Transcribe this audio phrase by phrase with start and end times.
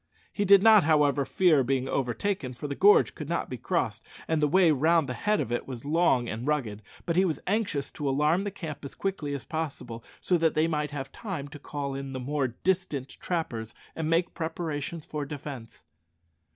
[0.33, 4.41] He did not, however, fear being overtaken, for the gorge could not be crossed, and
[4.41, 7.91] the way round the head of it was long and rugged; but he was anxious
[7.91, 11.59] to alarm the camp as quickly as possible, so that they might have time to
[11.59, 15.83] call in the more distant trappers and make preparations for defence.